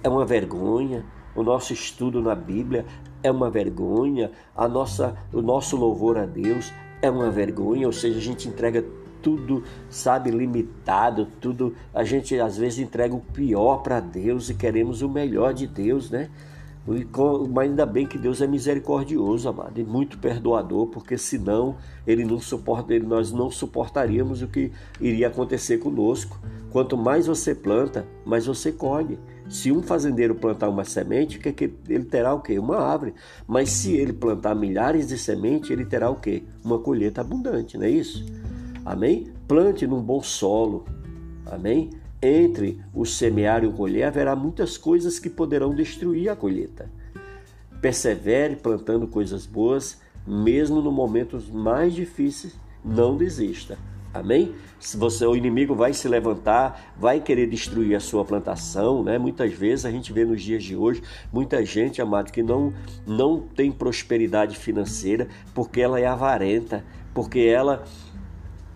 é 0.01 0.07
uma 0.07 0.25
vergonha, 0.25 1.03
o 1.35 1.43
nosso 1.43 1.73
estudo 1.73 2.21
na 2.21 2.33
Bíblia 2.33 2.85
é 3.21 3.29
uma 3.29 3.49
vergonha, 3.49 4.31
a 4.55 4.69
nossa, 4.69 5.17
o 5.33 5.41
nosso 5.41 5.75
louvor 5.75 6.17
a 6.17 6.25
Deus 6.25 6.71
é 7.01 7.11
uma 7.11 7.29
vergonha, 7.29 7.87
ou 7.87 7.93
seja, 7.93 8.19
a 8.19 8.21
gente 8.21 8.47
entrega 8.47 8.85
tudo, 9.21 9.61
sabe, 9.89 10.31
limitado, 10.31 11.27
tudo, 11.41 11.75
a 11.93 12.05
gente 12.05 12.39
às 12.39 12.55
vezes 12.57 12.79
entrega 12.79 13.13
o 13.13 13.19
pior 13.19 13.79
para 13.79 13.99
Deus 13.99 14.49
e 14.49 14.53
queremos 14.53 15.01
o 15.01 15.09
melhor 15.09 15.53
de 15.53 15.67
Deus, 15.67 16.09
né? 16.09 16.29
Mas 17.51 17.67
ainda 17.67 17.85
bem 17.85 18.05
que 18.05 18.17
Deus 18.17 18.41
é 18.41 18.47
misericordioso, 18.47 19.49
amado, 19.49 19.79
e 19.79 19.83
muito 19.83 20.19
perdoador, 20.19 20.87
porque 20.87 21.17
senão 21.17 21.75
ele 22.05 22.23
não 22.23 22.39
suporta, 22.39 22.93
ele, 22.93 23.07
nós 23.07 23.31
não 23.31 23.49
suportaríamos 23.49 24.43
o 24.43 24.47
que 24.47 24.71
iria 25.01 25.27
acontecer 25.27 25.79
conosco. 25.79 26.39
Quanto 26.71 26.95
mais 26.95 27.25
você 27.25 27.55
planta, 27.55 28.05
mais 28.23 28.45
você 28.45 28.71
colhe. 28.71 29.17
Se 29.49 29.71
um 29.71 29.81
fazendeiro 29.81 30.35
plantar 30.35 30.69
uma 30.69 30.83
semente, 30.83 31.39
que, 31.39 31.51
que 31.51 31.73
ele 31.89 32.05
terá 32.05 32.33
o 32.33 32.41
quê? 32.41 32.59
Uma 32.59 32.77
árvore. 32.77 33.15
Mas 33.47 33.69
se 33.69 33.95
ele 33.95 34.13
plantar 34.13 34.53
milhares 34.53 35.07
de 35.07 35.17
sementes, 35.17 35.71
ele 35.71 35.85
terá 35.85 36.09
o 36.09 36.15
quê? 36.15 36.43
Uma 36.63 36.77
colheita 36.77 37.21
abundante, 37.21 37.77
não 37.77 37.85
é 37.85 37.89
isso? 37.89 38.25
Amém? 38.83 39.27
Plante 39.47 39.87
num 39.87 40.01
bom 40.01 40.21
solo. 40.21 40.85
Amém? 41.45 41.89
Entre 42.21 42.81
o 42.93 43.05
semear 43.05 43.63
e 43.63 43.67
o 43.67 43.73
colher 43.73 44.03
haverá 44.05 44.35
muitas 44.35 44.77
coisas 44.77 45.19
que 45.19 45.29
poderão 45.29 45.75
destruir 45.75 46.29
a 46.29 46.35
colheita. 46.35 46.89
Persevere 47.81 48.55
plantando 48.55 49.07
coisas 49.07 49.45
boas, 49.45 50.01
mesmo 50.25 50.81
nos 50.81 50.93
momentos 50.93 51.49
mais 51.49 51.93
difíceis, 51.93 52.55
não 52.83 53.15
desista. 53.15 53.77
Amém? 54.15 54.55
Se 54.79 54.95
você 54.95 55.25
o 55.25 55.35
inimigo 55.35 55.75
vai 55.75 55.93
se 55.93 56.07
levantar, 56.07 56.93
vai 56.97 57.19
querer 57.19 57.47
destruir 57.47 57.95
a 57.95 57.99
sua 57.99 58.23
plantação, 58.23 59.03
né? 59.03 59.17
Muitas 59.17 59.51
vezes 59.51 59.85
a 59.85 59.91
gente 59.91 60.13
vê 60.13 60.23
nos 60.23 60.41
dias 60.41 60.63
de 60.63 60.73
hoje 60.73 61.03
muita 61.33 61.65
gente, 61.65 62.01
amado, 62.01 62.31
que 62.31 62.41
não 62.41 62.73
não 63.05 63.41
tem 63.41 63.73
prosperidade 63.73 64.57
financeira 64.57 65.27
porque 65.53 65.81
ela 65.81 65.99
é 65.99 66.05
avarenta, 66.05 66.81
porque 67.13 67.39
ela 67.39 67.83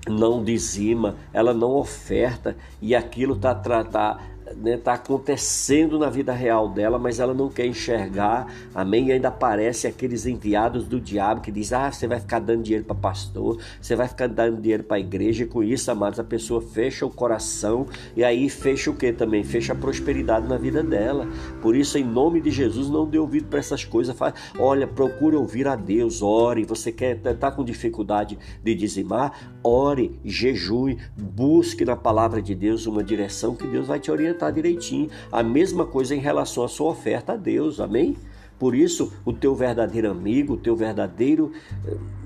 não 0.07 0.43
dizima, 0.43 1.15
ela 1.33 1.53
não 1.53 1.71
oferta 1.75 2.55
e 2.81 2.95
aquilo 2.95 3.35
está 3.35 3.53
tá, 3.53 4.19
né, 4.55 4.77
tá 4.77 4.93
acontecendo 4.93 5.99
na 5.99 6.09
vida 6.09 6.33
real 6.33 6.69
dela, 6.69 6.97
mas 6.97 7.19
ela 7.19 7.33
não 7.33 7.49
quer 7.49 7.65
enxergar, 7.65 8.47
amém? 8.73 9.07
E 9.07 9.11
ainda 9.11 9.27
aparece 9.27 9.87
aqueles 9.87 10.25
enviados 10.25 10.87
do 10.87 10.99
diabo 10.99 11.41
que 11.41 11.51
diz: 11.51 11.73
Ah, 11.73 11.91
você 11.91 12.07
vai 12.07 12.19
ficar 12.19 12.39
dando 12.39 12.63
dinheiro 12.63 12.85
para 12.85 12.95
pastor, 12.95 13.59
você 13.81 13.95
vai 13.95 14.07
ficar 14.07 14.27
dando 14.27 14.61
dinheiro 14.61 14.83
para 14.83 14.97
a 14.97 14.99
igreja, 14.99 15.43
e 15.43 15.47
com 15.47 15.63
isso, 15.63 15.91
amados, 15.91 16.19
a 16.19 16.23
pessoa 16.23 16.61
fecha 16.61 17.05
o 17.05 17.09
coração 17.09 17.85
e 18.15 18.23
aí 18.23 18.49
fecha 18.49 18.89
o 18.89 18.95
que 18.95 19.11
também? 19.11 19.43
Fecha 19.43 19.73
a 19.73 19.75
prosperidade 19.75 20.47
na 20.47 20.57
vida 20.57 20.83
dela. 20.83 21.27
Por 21.61 21.75
isso, 21.75 21.97
em 21.97 22.03
nome 22.03 22.41
de 22.41 22.51
Jesus, 22.51 22.89
não 22.89 23.07
dê 23.07 23.17
ouvido 23.17 23.47
para 23.47 23.59
essas 23.59 23.83
coisas. 23.83 24.15
Fala, 24.15 24.33
Olha, 24.57 24.87
procure 24.87 25.35
ouvir 25.35 25.67
a 25.67 25.75
Deus, 25.75 26.21
ore. 26.21 26.63
Você 26.65 26.91
quer 26.91 27.19
tá, 27.19 27.33
tá 27.33 27.51
com 27.51 27.63
dificuldade 27.63 28.37
de 28.63 28.75
dizimar? 28.75 29.58
Ore, 29.63 30.19
jejue, 30.23 30.97
busque 31.17 31.83
na 31.83 31.95
palavra 31.95 32.41
de 32.41 32.55
Deus 32.55 32.85
uma 32.85 33.03
direção 33.03 33.55
que 33.55 33.67
Deus 33.67 33.87
vai 33.87 33.99
te 33.99 34.09
orientar 34.09 34.53
direitinho. 34.53 35.09
A 35.31 35.43
mesma 35.43 35.85
coisa 35.85 36.15
em 36.15 36.19
relação 36.19 36.63
à 36.63 36.67
sua 36.67 36.91
oferta 36.91 37.33
a 37.33 37.35
Deus, 37.35 37.79
amém? 37.79 38.15
Por 38.57 38.75
isso, 38.75 39.13
o 39.25 39.33
teu 39.33 39.55
verdadeiro 39.55 40.11
amigo, 40.11 40.53
o 40.53 40.57
teu 40.57 40.75
verdadeiro 40.75 41.51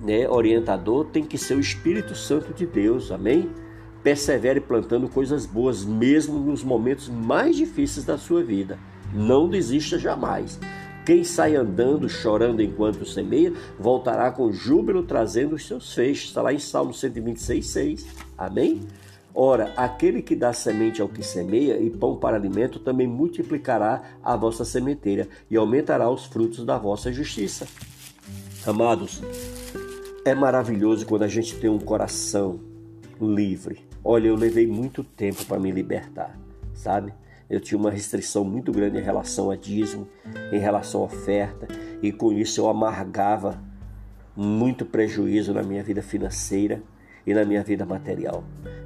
né, 0.02 0.28
orientador 0.28 1.06
tem 1.06 1.24
que 1.24 1.38
ser 1.38 1.56
o 1.56 1.60
Espírito 1.60 2.16
Santo 2.16 2.54
de 2.54 2.66
Deus, 2.66 3.12
amém? 3.12 3.50
Persevere 4.04 4.60
plantando 4.60 5.08
coisas 5.08 5.46
boas, 5.46 5.86
mesmo 5.86 6.40
nos 6.40 6.64
momentos 6.64 7.08
mais 7.08 7.56
difíceis 7.56 8.06
da 8.06 8.18
sua 8.18 8.44
vida. 8.44 8.78
Não 9.14 9.48
desista 9.48 9.98
jamais. 9.98 10.60
Quem 11.06 11.24
sai 11.24 11.56
andando, 11.56 12.08
chorando 12.08 12.62
enquanto 12.62 13.06
semeia, 13.06 13.52
voltará 13.78 14.32
com 14.32 14.54
júbilo 14.54 15.04
trazendo 15.04 15.56
os 15.56 15.68
seus 15.68 15.94
feixes. 15.94 16.28
Está 16.28 16.42
lá 16.42 16.54
em 16.54 16.60
Salmo 16.60 16.94
126, 16.94 17.66
6. 17.66 18.06
Amém? 18.38 18.82
Ora, 19.36 19.74
aquele 19.76 20.22
que 20.22 20.36
dá 20.36 20.54
semente 20.54 21.02
ao 21.02 21.10
que 21.10 21.24
semeia 21.24 21.78
e 21.78 21.90
pão 21.90 22.16
para 22.16 22.38
alimento 22.38 22.80
também 22.80 23.08
multiplicará 23.08 24.02
a 24.24 24.38
vossa 24.38 24.64
sementeira 24.64 25.28
e 25.50 25.58
aumentará 25.58 26.10
os 26.10 26.26
frutos 26.26 26.64
da 26.64 26.78
vossa 26.78 27.12
justiça. 27.12 27.68
Amados, 28.66 29.22
é 30.24 30.34
maravilhoso 30.34 31.06
quando 31.06 31.24
a 31.24 31.28
gente 31.28 31.58
tem 31.58 31.70
um 31.70 31.80
coração 31.80 32.60
livre. 33.20 33.86
Olha, 34.04 34.28
eu 34.28 34.36
levei 34.36 34.68
muito 34.68 35.04
tempo 35.04 35.44
para 35.46 35.60
me 35.60 35.72
libertar, 35.72 36.40
sabe? 36.74 37.14
Eu 37.50 37.60
tinha 37.60 37.78
uma 37.78 37.92
restrição 37.92 38.44
muito 38.44 38.72
grande 38.72 38.98
em 38.98 39.02
relação 39.02 39.52
a 39.52 39.56
dízimo, 39.56 40.08
em 40.52 40.60
relação 40.60 41.02
à 41.02 41.06
oferta, 41.06 41.68
e 42.02 42.12
com 42.12 42.32
isso 42.32 42.62
eu 42.62 42.70
amargava 42.70 43.62
muito 44.36 44.86
prejuízo 44.86 45.54
na 45.54 45.62
minha 45.62 45.84
vida 45.84 46.02
financeira 46.02 46.82
e 47.26 47.34
na 47.34 47.46
minha 47.46 47.64
vida 47.64 47.86
material. 47.86 48.44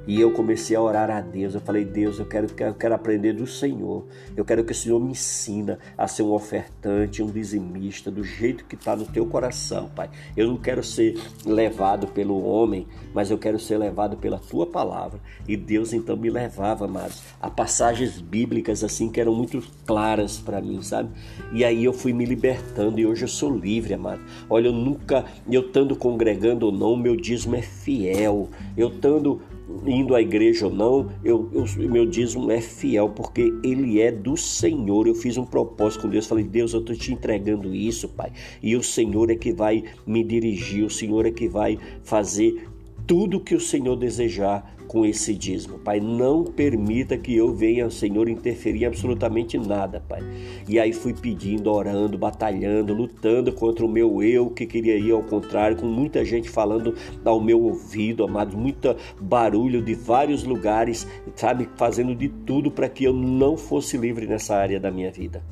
E 0.08 0.18
eu 0.18 0.30
comecei 0.30 0.74
a 0.74 0.80
orar 0.80 1.10
a 1.10 1.20
Deus. 1.20 1.54
Eu 1.54 1.60
falei, 1.60 1.84
Deus, 1.84 2.18
eu 2.18 2.24
quero, 2.24 2.46
eu 2.60 2.74
quero 2.74 2.94
aprender 2.94 3.34
do 3.34 3.46
Senhor. 3.46 4.06
Eu 4.34 4.42
quero 4.42 4.64
que 4.64 4.72
o 4.72 4.74
Senhor 4.74 4.98
me 4.98 5.10
ensina 5.10 5.78
a 5.98 6.08
ser 6.08 6.22
um 6.22 6.32
ofertante, 6.32 7.22
um 7.22 7.30
dizimista, 7.30 8.10
do 8.10 8.24
jeito 8.24 8.64
que 8.64 8.74
está 8.74 8.96
no 8.96 9.04
teu 9.04 9.26
coração, 9.26 9.90
Pai. 9.94 10.08
Eu 10.34 10.48
não 10.48 10.56
quero 10.56 10.82
ser 10.82 11.20
levado 11.44 12.06
pelo 12.06 12.42
homem, 12.42 12.86
mas 13.12 13.30
eu 13.30 13.36
quero 13.36 13.58
ser 13.58 13.76
levado 13.76 14.16
pela 14.16 14.38
tua 14.38 14.66
palavra. 14.66 15.20
E 15.46 15.58
Deus 15.58 15.92
então 15.92 16.16
me 16.16 16.30
levava, 16.30 16.86
amados, 16.86 17.22
a 17.38 17.50
passagens 17.50 18.18
bíblicas 18.18 18.82
assim 18.82 19.10
que 19.10 19.20
eram 19.20 19.34
muito 19.34 19.62
claras 19.84 20.38
para 20.38 20.58
mim, 20.62 20.80
sabe? 20.80 21.10
E 21.52 21.62
aí 21.66 21.84
eu 21.84 21.92
fui 21.92 22.14
me 22.14 22.24
libertando 22.24 22.98
e 22.98 23.04
hoje 23.04 23.24
eu 23.24 23.28
sou 23.28 23.54
livre, 23.54 23.92
amado. 23.92 24.22
Olha, 24.48 24.68
eu 24.68 24.72
nunca, 24.72 25.26
eu 25.50 25.60
estando 25.60 25.94
congregando 25.94 26.64
ou 26.64 26.72
não, 26.72 26.96
meu 26.96 27.14
dízimo 27.14 27.56
é 27.56 27.62
fiel. 27.62 28.48
Eu 28.74 28.88
estando 28.88 29.42
indo 29.86 30.14
à 30.14 30.20
igreja 30.20 30.66
ou 30.66 30.72
não, 30.72 31.10
eu, 31.24 31.48
eu, 31.52 31.64
meu 31.88 32.06
dízimo 32.06 32.50
é 32.50 32.60
fiel, 32.60 33.10
porque 33.10 33.52
ele 33.62 34.00
é 34.00 34.10
do 34.10 34.36
Senhor. 34.36 35.06
Eu 35.06 35.14
fiz 35.14 35.36
um 35.36 35.44
propósito 35.44 36.02
com 36.02 36.08
Deus, 36.08 36.26
falei, 36.26 36.44
Deus, 36.44 36.72
eu 36.72 36.80
estou 36.80 36.96
te 36.96 37.12
entregando 37.12 37.74
isso, 37.74 38.08
Pai. 38.08 38.32
E 38.62 38.76
o 38.76 38.82
Senhor 38.82 39.30
é 39.30 39.36
que 39.36 39.52
vai 39.52 39.84
me 40.06 40.24
dirigir, 40.24 40.84
o 40.84 40.90
Senhor 40.90 41.26
é 41.26 41.30
que 41.30 41.48
vai 41.48 41.78
fazer 42.02 42.68
tudo 43.06 43.40
que 43.40 43.54
o 43.54 43.60
Senhor 43.60 43.96
desejar 43.96 44.77
com 44.88 45.04
esse 45.04 45.34
dízimo. 45.34 45.78
Pai, 45.78 46.00
não 46.00 46.42
permita 46.42 47.16
que 47.16 47.36
eu 47.36 47.54
venha, 47.54 47.88
Senhor, 47.90 48.28
interferir 48.28 48.84
em 48.84 48.86
absolutamente 48.86 49.58
nada, 49.58 50.02
Pai. 50.08 50.22
E 50.66 50.80
aí 50.80 50.92
fui 50.92 51.12
pedindo, 51.12 51.70
orando, 51.70 52.16
batalhando, 52.16 52.94
lutando 52.94 53.52
contra 53.52 53.84
o 53.84 53.88
meu 53.88 54.22
eu 54.22 54.50
que 54.50 54.66
queria 54.66 54.96
ir 54.96 55.12
ao 55.12 55.22
contrário, 55.22 55.76
com 55.76 55.86
muita 55.86 56.24
gente 56.24 56.48
falando 56.48 56.94
ao 57.24 57.40
meu 57.40 57.62
ouvido, 57.62 58.24
amado, 58.24 58.56
muito 58.56 58.96
barulho 59.20 59.82
de 59.82 59.94
vários 59.94 60.42
lugares, 60.42 61.06
sabe, 61.36 61.68
fazendo 61.76 62.14
de 62.14 62.28
tudo 62.28 62.70
para 62.70 62.88
que 62.88 63.04
eu 63.04 63.12
não 63.12 63.56
fosse 63.56 63.96
livre 63.98 64.26
nessa 64.26 64.56
área 64.56 64.80
da 64.80 64.90
minha 64.90 65.10
vida. 65.10 65.42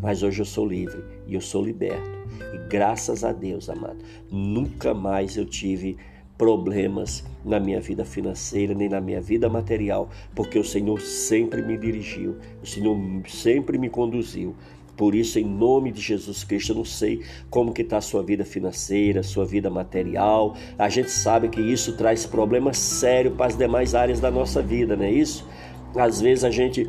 Mas 0.00 0.22
hoje 0.22 0.40
eu 0.40 0.44
sou 0.44 0.66
livre 0.66 1.02
e 1.26 1.34
eu 1.34 1.40
sou 1.40 1.64
liberto. 1.64 2.10
E 2.52 2.68
graças 2.68 3.24
a 3.24 3.32
Deus, 3.32 3.68
amado, 3.68 3.98
nunca 4.30 4.92
mais 4.92 5.36
eu 5.36 5.44
tive 5.44 5.96
problemas 6.36 7.24
na 7.44 7.60
minha 7.60 7.80
vida 7.80 8.04
financeira, 8.04 8.74
nem 8.74 8.88
na 8.88 9.00
minha 9.00 9.20
vida 9.20 9.48
material, 9.48 10.08
porque 10.34 10.58
o 10.58 10.64
Senhor 10.64 11.00
sempre 11.00 11.62
me 11.62 11.76
dirigiu, 11.76 12.36
o 12.62 12.66
Senhor 12.66 12.96
sempre 13.28 13.78
me 13.78 13.88
conduziu. 13.88 14.54
Por 14.96 15.14
isso, 15.14 15.38
em 15.40 15.44
nome 15.44 15.90
de 15.90 16.00
Jesus 16.00 16.44
Cristo, 16.44 16.70
eu 16.70 16.76
não 16.76 16.84
sei 16.84 17.22
como 17.50 17.72
que 17.72 17.82
está 17.82 17.98
a 17.98 18.00
sua 18.00 18.22
vida 18.22 18.44
financeira, 18.44 19.24
sua 19.24 19.44
vida 19.44 19.68
material. 19.68 20.54
A 20.78 20.88
gente 20.88 21.10
sabe 21.10 21.48
que 21.48 21.60
isso 21.60 21.96
traz 21.96 22.24
problemas 22.24 22.78
sérios 22.78 23.34
para 23.34 23.46
as 23.46 23.56
demais 23.56 23.94
áreas 23.94 24.20
da 24.20 24.30
nossa 24.30 24.62
vida, 24.62 24.96
não 24.96 25.04
é 25.04 25.10
isso? 25.10 25.48
Às 25.96 26.20
vezes 26.20 26.44
a 26.44 26.50
gente 26.50 26.88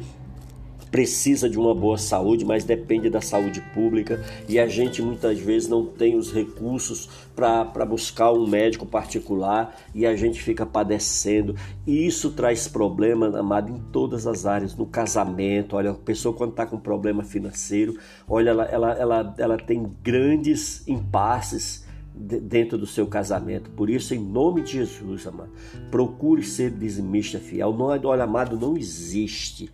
precisa 0.95 1.49
de 1.49 1.59
uma 1.59 1.75
boa 1.75 1.97
saúde, 1.97 2.45
mas 2.45 2.63
depende 2.63 3.09
da 3.09 3.19
saúde 3.19 3.59
pública 3.73 4.23
e 4.47 4.57
a 4.57 4.65
gente 4.65 5.01
muitas 5.01 5.37
vezes 5.37 5.67
não 5.67 5.85
tem 5.85 6.15
os 6.15 6.31
recursos 6.31 7.09
para 7.35 7.85
buscar 7.85 8.31
um 8.31 8.47
médico 8.47 8.85
particular 8.85 9.77
e 9.93 10.05
a 10.05 10.15
gente 10.15 10.41
fica 10.41 10.65
padecendo. 10.65 11.53
E 11.85 12.07
isso 12.07 12.31
traz 12.31 12.69
problema, 12.69 13.37
amado, 13.37 13.73
em 13.73 13.77
todas 13.91 14.25
as 14.25 14.45
áreas, 14.45 14.73
no 14.73 14.85
casamento. 14.85 15.75
Olha, 15.75 15.91
a 15.91 15.95
pessoa 15.95 16.33
quando 16.33 16.51
está 16.51 16.65
com 16.65 16.79
problema 16.79 17.25
financeiro, 17.25 17.99
olha, 18.25 18.51
ela, 18.51 18.63
ela, 18.63 18.93
ela, 18.93 19.35
ela 19.37 19.57
tem 19.57 19.85
grandes 20.01 20.87
impasses 20.87 21.83
dentro 22.15 22.77
do 22.77 22.87
seu 22.87 23.05
casamento. 23.05 23.69
Por 23.71 23.89
isso, 23.89 24.15
em 24.15 24.19
nome 24.19 24.61
de 24.61 24.71
Jesus, 24.71 25.27
amado, 25.27 25.51
procure 25.91 26.41
ser 26.41 26.71
dizimista 26.71 27.37
fiel. 27.37 27.73
Não, 27.73 27.87
olha, 27.87 28.23
amado, 28.23 28.57
não 28.57 28.77
existe 28.77 29.69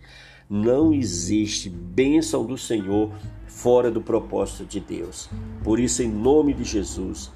Não 0.48 0.92
existe 0.92 1.70
bênção 1.70 2.44
do 2.44 2.58
Senhor 2.58 3.10
fora 3.46 3.90
do 3.90 4.00
propósito 4.00 4.64
de 4.64 4.80
Deus. 4.80 5.28
Por 5.62 5.78
isso, 5.78 6.02
em 6.02 6.08
nome 6.08 6.54
de 6.54 6.64
Jesus, 6.64 7.30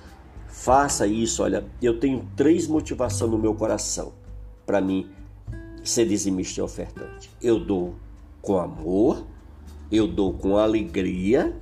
faça 0.49 1.07
isso. 1.07 1.43
Olha, 1.43 1.65
eu 1.81 1.99
tenho 1.99 2.27
três 2.35 2.67
motivações 2.67 3.31
no 3.31 3.39
meu 3.39 3.55
coração 3.55 4.13
para 4.65 4.81
mim 4.81 5.09
ser 5.85 6.07
dizimista 6.07 6.61
e 6.61 6.63
ofertante. 6.63 7.31
Eu 7.41 7.61
dou 7.61 7.95
com 8.43 8.59
amor, 8.59 9.25
eu 9.91 10.09
dou 10.09 10.33
com 10.33 10.57
alegria 10.57 11.57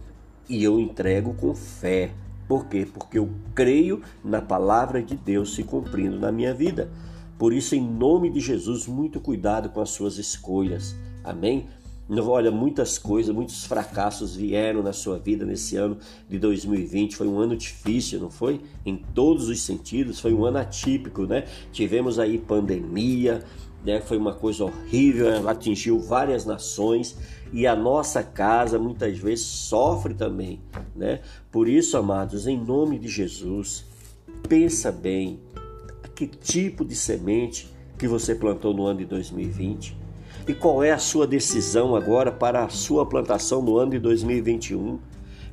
e 0.48 0.64
eu 0.64 0.80
entrego 0.80 1.34
com 1.34 1.54
fé. 1.54 2.12
Por 2.48 2.66
quê? 2.66 2.86
Porque 2.90 3.18
eu 3.18 3.30
creio 3.54 4.02
na 4.22 4.40
palavra 4.40 5.02
de 5.02 5.16
Deus 5.16 5.54
se 5.54 5.62
cumprindo 5.62 6.18
na 6.18 6.32
minha 6.32 6.54
vida. 6.54 6.90
Por 7.38 7.52
isso, 7.52 7.74
em 7.74 7.80
nome 7.80 8.30
de 8.30 8.40
Jesus, 8.40 8.86
muito 8.86 9.20
cuidado 9.20 9.68
com 9.70 9.80
as 9.80 9.90
suas 9.90 10.18
escolhas. 10.18 10.94
Amém? 11.24 11.66
Olha, 12.10 12.50
muitas 12.50 12.98
coisas, 12.98 13.34
muitos 13.34 13.64
fracassos 13.64 14.36
vieram 14.36 14.82
na 14.82 14.92
sua 14.92 15.18
vida 15.18 15.46
nesse 15.46 15.76
ano 15.76 15.96
de 16.28 16.38
2020. 16.38 17.16
Foi 17.16 17.26
um 17.26 17.38
ano 17.38 17.56
difícil, 17.56 18.20
não 18.20 18.30
foi? 18.30 18.60
Em 18.84 18.96
todos 18.96 19.48
os 19.48 19.62
sentidos, 19.62 20.20
foi 20.20 20.34
um 20.34 20.44
ano 20.44 20.58
atípico, 20.58 21.24
né? 21.24 21.44
Tivemos 21.72 22.18
aí 22.18 22.36
pandemia, 22.36 23.42
né? 23.82 24.02
Foi 24.02 24.18
uma 24.18 24.34
coisa 24.34 24.64
horrível, 24.64 25.48
atingiu 25.48 25.98
várias 25.98 26.44
nações 26.44 27.16
e 27.50 27.66
a 27.66 27.74
nossa 27.74 28.22
casa 28.22 28.78
muitas 28.78 29.16
vezes 29.16 29.46
sofre 29.46 30.12
também, 30.12 30.60
né? 30.94 31.20
Por 31.50 31.66
isso, 31.66 31.96
amados, 31.96 32.46
em 32.46 32.58
nome 32.62 32.98
de 32.98 33.08
Jesus, 33.08 33.86
pensa 34.46 34.92
bem 34.92 35.40
que 36.14 36.26
tipo 36.26 36.84
de 36.84 36.94
semente 36.94 37.66
que 37.98 38.06
você 38.06 38.34
plantou 38.34 38.74
no 38.74 38.84
ano 38.84 38.98
de 38.98 39.06
2020 39.06 40.03
e 40.46 40.54
qual 40.54 40.82
é 40.82 40.90
a 40.90 40.98
sua 40.98 41.26
decisão 41.26 41.96
agora 41.96 42.30
para 42.30 42.64
a 42.64 42.68
sua 42.68 43.06
plantação 43.06 43.62
no 43.62 43.78
ano 43.78 43.92
de 43.92 43.98
2021. 43.98 44.98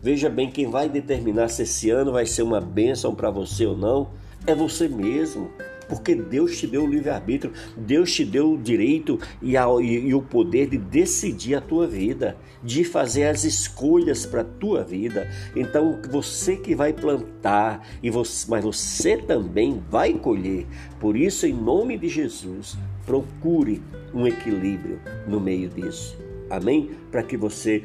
Veja 0.01 0.29
bem, 0.29 0.49
quem 0.49 0.69
vai 0.69 0.89
determinar 0.89 1.47
se 1.47 1.63
esse 1.63 1.89
ano 1.89 2.11
vai 2.11 2.25
ser 2.25 2.41
uma 2.41 2.59
bênção 2.59 3.13
para 3.13 3.29
você 3.29 3.65
ou 3.65 3.77
não 3.77 4.09
é 4.45 4.55
você 4.55 4.87
mesmo 4.87 5.51
porque 5.91 6.15
Deus 6.15 6.57
te 6.57 6.65
deu 6.65 6.85
o 6.85 6.87
livre-arbítrio, 6.87 7.51
Deus 7.75 8.13
te 8.13 8.23
deu 8.23 8.53
o 8.53 8.57
direito 8.57 9.19
e, 9.41 9.57
a, 9.57 9.65
e, 9.81 10.07
e, 10.07 10.15
o 10.15 10.21
poder 10.21 10.67
de 10.67 10.77
decidir 10.77 11.53
a 11.53 11.59
tua 11.59 11.85
vida, 11.85 12.37
de 12.63 12.85
fazer 12.85 13.25
as 13.25 13.43
escolhas 13.43 14.25
para 14.25 14.39
a 14.39 14.45
tua 14.45 14.85
vida. 14.85 15.29
Então, 15.53 15.99
você 16.09 16.55
que 16.55 16.73
vai 16.73 16.93
plantar, 16.93 17.85
e 18.01 18.09
você, 18.09 18.49
mas 18.49 18.63
você 18.63 19.17
também 19.17 19.83
vai 19.89 20.13
colher. 20.13 20.65
Por 20.97 21.17
isso, 21.17 21.45
em 21.45 21.53
nome 21.53 21.97
de 21.97 22.07
Jesus, 22.07 22.77
procure 23.11 23.81
um 24.13 24.25
equilíbrio 24.25 25.01
no 25.27 25.41
meio 25.41 25.67
disso. 25.67 26.17
Amém? 26.49 26.91
Para 27.11 27.21
que 27.21 27.35
você 27.35 27.83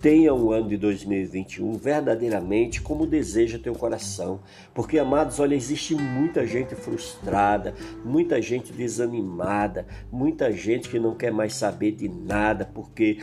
Tenha 0.00 0.34
um 0.34 0.50
ano 0.50 0.68
de 0.68 0.76
2021 0.78 1.74
verdadeiramente 1.74 2.82
como 2.82 3.06
deseja 3.06 3.56
teu 3.56 3.72
coração. 3.72 4.40
Porque, 4.74 4.98
amados, 4.98 5.38
olha, 5.38 5.54
existe 5.54 5.94
muita 5.94 6.44
gente 6.44 6.74
frustrada, 6.74 7.72
muita 8.04 8.42
gente 8.42 8.72
desanimada, 8.72 9.86
muita 10.10 10.50
gente 10.50 10.88
que 10.88 10.98
não 10.98 11.14
quer 11.14 11.30
mais 11.30 11.54
saber 11.54 11.92
de 11.92 12.08
nada 12.08 12.64
porque 12.64 13.18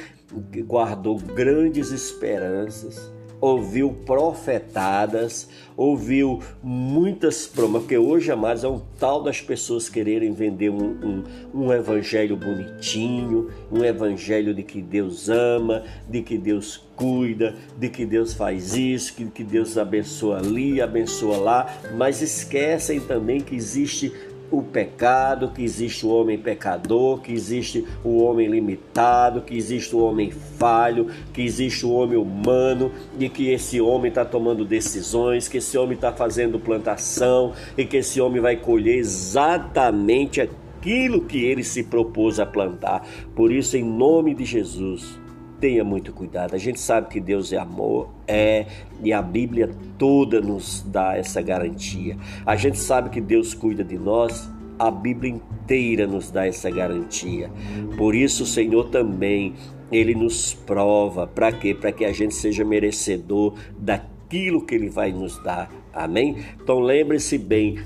guardou 0.65 1.17
grandes 1.17 1.91
esperanças 1.91 3.11
ouviu 3.41 3.93
profetadas, 4.05 5.49
ouviu 5.77 6.41
muitas 6.61 7.47
promessas, 7.47 7.83
porque 7.83 7.97
hoje, 7.97 8.31
amados, 8.31 8.63
é 8.63 8.67
um 8.67 8.81
tal 8.99 9.23
das 9.23 9.41
pessoas 9.41 9.87
quererem 9.87 10.33
vender 10.33 10.69
um, 10.69 10.83
um, 10.83 11.23
um, 11.53 11.73
evangelho 11.73 12.35
bonitinho, 12.35 13.49
um 13.71 13.83
evangelho 13.83 14.53
de 14.53 14.63
que 14.63 14.81
Deus 14.81 15.29
ama, 15.29 15.83
de 16.09 16.21
que 16.21 16.37
Deus 16.37 16.89
cuida, 16.95 17.55
de 17.77 17.87
que 17.87 18.05
Deus 18.05 18.33
faz 18.33 18.75
isso, 18.75 19.15
que, 19.15 19.25
que 19.25 19.43
Deus 19.43 19.77
abençoa 19.77 20.39
ali, 20.39 20.81
abençoa 20.81 21.37
lá, 21.37 21.73
mas 21.95 22.21
esquecem 22.21 22.99
também 22.99 23.39
que 23.39 23.55
existe 23.55 24.11
o 24.51 24.61
pecado, 24.61 25.51
que 25.51 25.63
existe 25.63 26.05
o 26.05 26.09
homem 26.09 26.37
pecador, 26.37 27.21
que 27.21 27.31
existe 27.31 27.85
o 28.03 28.23
homem 28.23 28.47
limitado, 28.47 29.41
que 29.41 29.55
existe 29.55 29.95
o 29.95 29.99
homem 29.99 30.31
falho, 30.31 31.07
que 31.33 31.41
existe 31.41 31.85
o 31.85 31.91
homem 31.91 32.17
humano 32.17 32.91
e 33.19 33.29
que 33.29 33.49
esse 33.51 33.79
homem 33.79 34.09
está 34.09 34.25
tomando 34.25 34.65
decisões, 34.65 35.47
que 35.47 35.57
esse 35.57 35.77
homem 35.77 35.95
está 35.95 36.11
fazendo 36.11 36.59
plantação 36.59 37.53
e 37.77 37.85
que 37.85 37.97
esse 37.97 38.19
homem 38.19 38.41
vai 38.41 38.55
colher 38.55 38.97
exatamente 38.97 40.41
aquilo 40.41 41.21
que 41.21 41.43
ele 41.43 41.63
se 41.63 41.83
propôs 41.83 42.39
a 42.39 42.45
plantar. 42.45 43.05
Por 43.35 43.51
isso, 43.51 43.77
em 43.77 43.83
nome 43.83 44.33
de 44.33 44.45
Jesus, 44.45 45.19
tenha 45.59 45.83
muito 45.83 46.13
cuidado. 46.13 46.55
A 46.55 46.57
gente 46.57 46.79
sabe 46.79 47.09
que 47.09 47.19
Deus 47.19 47.51
é 47.51 47.57
amor, 47.57 48.09
é, 48.27 48.65
e 49.03 49.11
a 49.11 49.21
Bíblia 49.21 49.69
toda 49.97 50.41
nos 50.41 50.81
dá 50.87 51.15
essa 51.15 51.41
garantia. 51.41 52.17
A 52.45 52.55
gente 52.55 52.77
sabe 52.77 53.09
que 53.09 53.21
Deus 53.21 53.53
cuida 53.53 53.83
de 53.83 53.97
nós, 53.97 54.49
a 54.77 54.89
Bíblia 54.89 55.33
inteira 55.33 56.07
nos 56.07 56.31
dá 56.31 56.47
essa 56.47 56.69
garantia. 56.69 57.51
Por 57.97 58.15
isso, 58.15 58.43
o 58.43 58.47
Senhor 58.47 58.89
também, 58.89 59.53
ele 59.91 60.15
nos 60.15 60.53
prova, 60.53 61.27
para 61.27 61.51
quê? 61.51 61.73
Para 61.73 61.91
que 61.91 62.05
a 62.05 62.11
gente 62.11 62.33
seja 62.33 62.63
merecedor 62.63 63.55
daquilo 63.77 64.65
que 64.65 64.75
ele 64.75 64.89
vai 64.89 65.11
nos 65.11 65.37
dar. 65.43 65.69
Amém? 65.93 66.37
Então 66.61 66.79
lembre-se 66.79 67.37
bem 67.37 67.79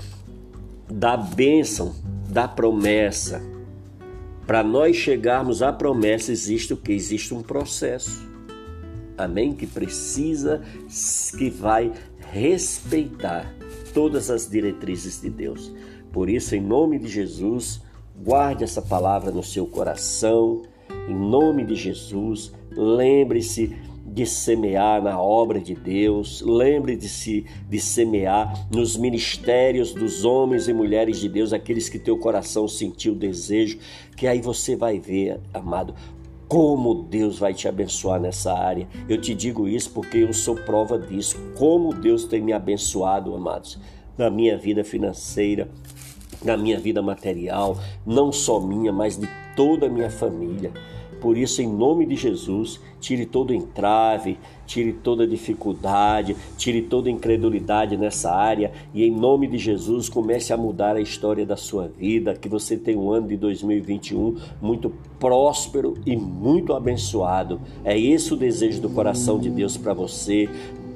da 0.88 1.16
bênção, 1.16 1.94
da 2.28 2.46
promessa 2.46 3.53
para 4.46 4.62
nós 4.62 4.96
chegarmos 4.96 5.62
à 5.62 5.72
promessa, 5.72 6.30
existe 6.30 6.72
o 6.72 6.76
que? 6.76 6.92
Existe 6.92 7.34
um 7.34 7.42
processo. 7.42 8.28
Amém? 9.16 9.52
Que 9.52 9.66
precisa, 9.66 10.62
que 11.38 11.48
vai 11.48 11.92
respeitar 12.30 13.54
todas 13.92 14.30
as 14.30 14.48
diretrizes 14.48 15.20
de 15.20 15.30
Deus. 15.30 15.72
Por 16.12 16.28
isso, 16.28 16.54
em 16.54 16.60
nome 16.60 16.98
de 16.98 17.08
Jesus, 17.08 17.80
guarde 18.16 18.64
essa 18.64 18.82
palavra 18.82 19.30
no 19.30 19.42
seu 19.42 19.66
coração. 19.66 20.62
Em 21.08 21.14
nome 21.14 21.64
de 21.64 21.74
Jesus, 21.74 22.52
lembre-se 22.70 23.76
de 24.14 24.24
semear 24.24 25.02
na 25.02 25.20
obra 25.20 25.58
de 25.58 25.74
Deus, 25.74 26.40
lembre 26.40 26.94
de 26.94 27.08
se 27.08 27.44
de 27.68 27.80
semear 27.80 28.68
nos 28.70 28.96
ministérios 28.96 29.92
dos 29.92 30.24
homens 30.24 30.68
e 30.68 30.72
mulheres 30.72 31.18
de 31.18 31.28
Deus, 31.28 31.52
aqueles 31.52 31.88
que 31.88 31.98
teu 31.98 32.16
coração 32.16 32.68
sentiu 32.68 33.12
desejo, 33.12 33.76
que 34.16 34.28
aí 34.28 34.40
você 34.40 34.76
vai 34.76 35.00
ver, 35.00 35.40
amado, 35.52 35.96
como 36.46 36.94
Deus 36.94 37.40
vai 37.40 37.52
te 37.52 37.66
abençoar 37.66 38.20
nessa 38.20 38.52
área. 38.52 38.86
Eu 39.08 39.20
te 39.20 39.34
digo 39.34 39.66
isso 39.66 39.90
porque 39.90 40.18
eu 40.18 40.32
sou 40.32 40.54
prova 40.54 40.96
disso. 40.96 41.36
Como 41.58 41.92
Deus 41.92 42.24
tem 42.24 42.40
me 42.40 42.52
abençoado, 42.52 43.34
amados, 43.34 43.80
na 44.16 44.30
minha 44.30 44.56
vida 44.56 44.84
financeira, 44.84 45.68
na 46.44 46.56
minha 46.56 46.78
vida 46.78 47.02
material, 47.02 47.76
não 48.06 48.30
só 48.30 48.60
minha, 48.60 48.92
mas 48.92 49.18
de 49.18 49.28
toda 49.56 49.86
a 49.86 49.90
minha 49.90 50.10
família. 50.10 50.72
Por 51.24 51.38
isso, 51.38 51.62
em 51.62 51.66
nome 51.66 52.04
de 52.04 52.16
Jesus, 52.16 52.78
tire 53.00 53.24
todo 53.24 53.54
entrave, 53.54 54.36
tire 54.66 54.92
toda 54.92 55.26
dificuldade, 55.26 56.36
tire 56.58 56.82
toda 56.82 57.08
incredulidade 57.08 57.96
nessa 57.96 58.30
área 58.30 58.70
e, 58.92 59.02
em 59.04 59.10
nome 59.10 59.46
de 59.46 59.56
Jesus, 59.56 60.10
comece 60.10 60.52
a 60.52 60.56
mudar 60.58 60.96
a 60.96 61.00
história 61.00 61.46
da 61.46 61.56
sua 61.56 61.88
vida. 61.88 62.34
Que 62.34 62.46
você 62.46 62.76
tenha 62.76 62.98
um 62.98 63.10
ano 63.10 63.28
de 63.28 63.38
2021 63.38 64.36
muito 64.60 64.92
próspero 65.18 65.94
e 66.04 66.14
muito 66.14 66.74
abençoado. 66.74 67.58
É 67.82 67.98
esse 67.98 68.34
o 68.34 68.36
desejo 68.36 68.82
do 68.82 68.90
coração 68.90 69.38
de 69.38 69.48
Deus 69.48 69.78
para 69.78 69.94
você 69.94 70.46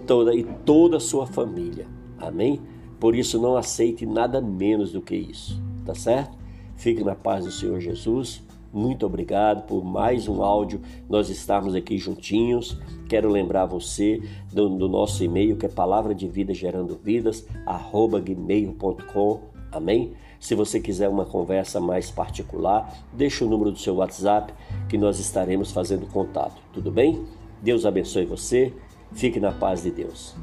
toda, 0.07 0.35
e 0.35 0.45
toda 0.45 0.99
a 0.99 1.01
sua 1.01 1.27
família. 1.27 1.87
Amém? 2.19 2.61
Por 3.01 3.17
isso, 3.17 3.41
não 3.41 3.57
aceite 3.57 4.05
nada 4.05 4.43
menos 4.43 4.93
do 4.93 5.01
que 5.01 5.17
isso, 5.17 5.59
tá 5.87 5.95
certo? 5.95 6.37
Fique 6.77 7.03
na 7.03 7.15
paz 7.15 7.47
do 7.47 7.51
Senhor 7.51 7.81
Jesus. 7.81 8.47
Muito 8.73 9.07
obrigado 9.07 9.67
por 9.67 9.85
mais 9.85 10.29
um 10.29 10.43
áudio. 10.43 10.81
Nós 11.09 11.31
estamos 11.31 11.75
aqui 11.75 11.97
juntinhos. 11.97 12.79
Quero 13.09 13.31
lembrar 13.31 13.67
você 13.67 14.23
do, 14.53 14.69
do 14.69 14.89
nosso 14.89 15.25
e-mail 15.25 15.57
que 15.57 15.67
é 15.67 15.69
palavra 15.69 16.15
de 16.15 16.29
vida 16.29 16.53
gerando 16.53 16.99
vidas 17.03 17.47
arroba 17.65 18.21
gmail.com. 18.21 19.41
Amém? 19.73 20.13
Se 20.39 20.55
você 20.55 20.81
quiser 20.81 21.09
uma 21.09 21.25
conversa 21.25 21.81
mais 21.81 22.11
particular, 22.11 22.93
deixa 23.13 23.45
o 23.45 23.49
número 23.49 23.73
do 23.73 23.79
seu 23.79 23.97
WhatsApp 23.97 24.53
que 24.89 24.97
nós 24.97 25.19
estaremos 25.19 25.73
fazendo 25.73 26.07
contato. 26.07 26.61
Tudo 26.73 26.91
bem? 26.91 27.25
Deus 27.63 27.85
abençoe 27.85 28.25
você. 28.25 28.73
Fique 29.13 29.41
na 29.41 29.53
paz 29.53 29.83
de 29.83 29.91
Deus. 29.91 30.37